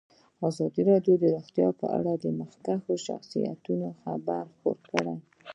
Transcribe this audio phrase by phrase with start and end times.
[0.49, 5.15] ازادي راډیو د روغتیا په اړه د مخکښو شخصیتونو خبرې خپرې کړي.